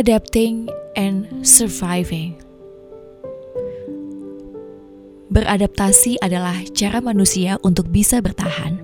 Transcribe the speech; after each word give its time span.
Adapting 0.00 0.64
and 0.96 1.28
surviving. 1.44 2.32
Beradaptasi 5.28 6.16
adalah 6.24 6.56
cara 6.72 7.04
manusia 7.04 7.60
untuk 7.60 7.92
bisa 7.92 8.24
bertahan. 8.24 8.80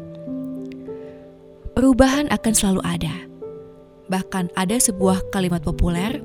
Perubahan 1.73 2.29
akan 2.29 2.53
selalu 2.53 2.85
ada. 2.85 3.17
Bahkan 4.13 4.53
ada 4.61 4.77
sebuah 4.77 5.33
kalimat 5.33 5.65
populer, 5.65 6.21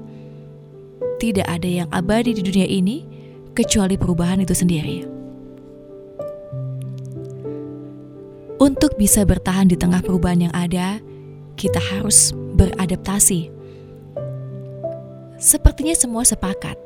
tidak 1.24 1.48
ada 1.48 1.70
yang 1.72 1.88
abadi 1.96 2.36
di 2.36 2.44
dunia 2.44 2.68
ini 2.68 3.08
kecuali 3.56 3.96
perubahan 3.96 4.44
itu 4.44 4.52
sendiri. 4.52 5.08
Untuk 8.60 9.00
bisa 9.00 9.24
bertahan 9.24 9.72
di 9.72 9.80
tengah 9.80 10.04
perubahan 10.04 10.52
yang 10.52 10.56
ada, 10.58 11.00
kita 11.56 11.80
harus 11.80 12.36
beradaptasi 12.60 13.61
Sepertinya 15.42 15.98
semua 15.98 16.22
sepakat, 16.22 16.78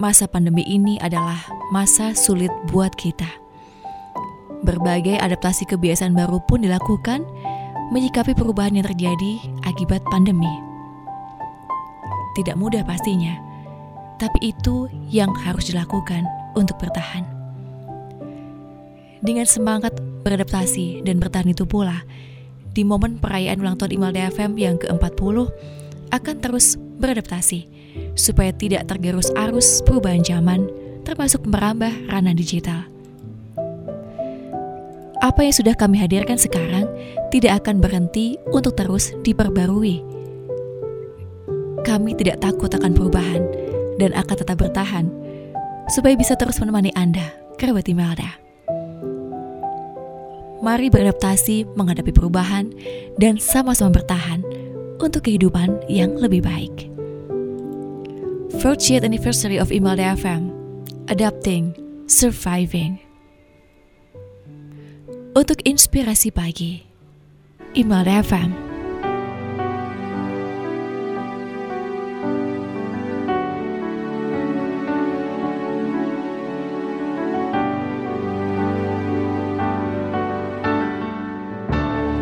masa 0.00 0.24
pandemi 0.24 0.64
ini 0.64 0.96
adalah 0.96 1.36
masa 1.68 2.16
sulit 2.16 2.48
buat 2.72 2.88
kita. 2.96 3.28
Berbagai 4.64 5.20
adaptasi 5.20 5.68
kebiasaan 5.68 6.16
baru 6.16 6.40
pun 6.48 6.64
dilakukan 6.64 7.20
menyikapi 7.92 8.32
perubahan 8.32 8.80
yang 8.80 8.88
terjadi 8.88 9.60
akibat 9.68 10.00
pandemi. 10.08 10.48
Tidak 12.32 12.56
mudah 12.56 12.80
pastinya, 12.80 13.36
tapi 14.16 14.56
itu 14.56 14.88
yang 15.12 15.36
harus 15.44 15.68
dilakukan 15.68 16.24
untuk 16.56 16.80
bertahan. 16.80 17.28
Dengan 19.20 19.44
semangat 19.44 19.92
beradaptasi 20.24 21.04
dan 21.04 21.20
bertahan 21.20 21.52
itu 21.52 21.68
pula, 21.68 22.08
di 22.72 22.88
momen 22.88 23.20
perayaan 23.20 23.60
ulang 23.60 23.76
tahun 23.76 24.00
Imal 24.00 24.16
DFM 24.16 24.56
yang 24.56 24.80
ke-40 24.80 25.52
akan 26.10 26.36
terus 26.42 26.76
beradaptasi 26.98 27.66
supaya 28.16 28.52
tidak 28.52 28.88
tergerus 28.88 29.28
arus 29.36 29.84
perubahan 29.84 30.24
zaman, 30.24 30.68
termasuk 31.04 31.44
merambah 31.46 31.92
ranah 32.08 32.34
digital. 32.36 32.88
Apa 35.24 35.42
yang 35.42 35.54
sudah 35.54 35.74
kami 35.74 35.96
hadirkan 35.98 36.36
sekarang 36.36 36.86
tidak 37.32 37.64
akan 37.64 37.80
berhenti 37.80 38.36
untuk 38.52 38.76
terus 38.76 39.16
diperbarui. 39.24 40.04
Kami 41.82 42.12
tidak 42.18 42.42
takut 42.44 42.68
akan 42.70 42.92
perubahan 42.92 43.42
dan 43.96 44.12
akan 44.12 44.36
tetap 44.36 44.60
bertahan 44.60 45.08
supaya 45.88 46.14
bisa 46.18 46.36
terus 46.36 46.58
menemani 46.60 46.92
Anda, 46.92 47.32
kerabat 47.56 47.88
Imelda. 47.88 48.46
Mari 50.56 50.88
beradaptasi 50.88 51.68
menghadapi 51.78 52.10
perubahan 52.10 52.72
dan 53.20 53.36
sama-sama 53.38 54.00
bertahan 54.00 54.42
untuk 55.00 55.24
kehidupan 55.24 55.86
yang 55.88 56.16
lebih 56.16 56.44
baik. 56.44 56.90
40th 58.56 59.04
anniversary 59.04 59.60
of 59.60 59.70
Imelda 59.70 60.16
FM, 60.16 60.50
Adapting, 61.12 61.76
Surviving. 62.08 62.98
Untuk 65.36 65.60
inspirasi 65.68 66.32
pagi, 66.32 66.80
Imelda 67.76 68.24
FM. 68.24 68.65